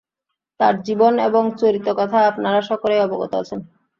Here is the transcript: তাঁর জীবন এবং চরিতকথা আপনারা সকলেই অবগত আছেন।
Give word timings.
তাঁর 0.59 0.75
জীবন 0.87 1.13
এবং 1.19 1.43
চরিতকথা 1.59 2.19
আপনারা 2.29 2.59
সকলেই 2.69 3.03
অবগত 3.03 3.31
আছেন। 3.41 3.59